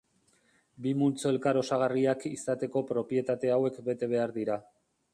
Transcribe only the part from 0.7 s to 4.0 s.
Bi multzo elkar osagarriak izateko propietate hauek